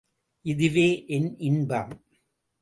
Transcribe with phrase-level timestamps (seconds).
[0.45, 1.93] இதுவே என் இன்பம்.